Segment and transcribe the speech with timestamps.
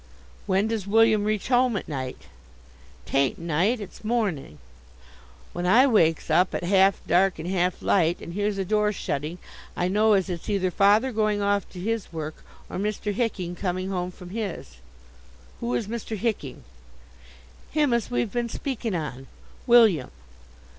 [0.47, 2.23] "When does William reach home at night?"
[3.05, 4.57] "'Tain't night; it's morning.
[5.53, 9.37] When I wakes up at half dark and half light and hears a door shutting
[9.77, 13.13] I know as it's either father going off to his work or Mr.
[13.13, 14.77] Hicking coming home from his."
[15.59, 16.17] "Who is Mr.
[16.17, 16.63] Hicking?"
[17.69, 19.27] "Him as we've been speaking on
[19.67, 20.09] William.